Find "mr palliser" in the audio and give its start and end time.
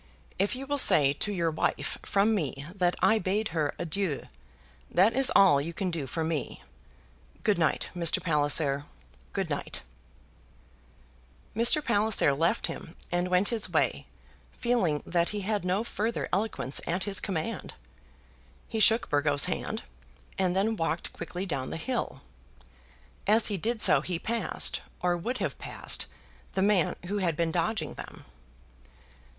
7.95-8.85, 11.85-11.85, 11.85-12.33